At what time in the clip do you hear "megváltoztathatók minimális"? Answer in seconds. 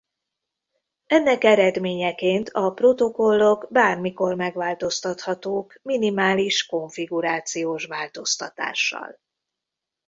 4.35-6.65